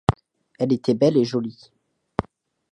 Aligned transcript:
Elle 0.57 0.73
était 0.73 0.95
belle 0.95 1.15
et 1.15 1.23
jolie. 1.25 1.69